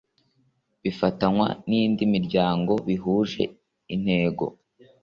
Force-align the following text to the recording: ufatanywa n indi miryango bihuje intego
ufatanywa 0.89 1.47
n 1.67 1.69
indi 1.81 2.03
miryango 2.13 2.73
bihuje 2.87 3.43
intego 3.95 4.45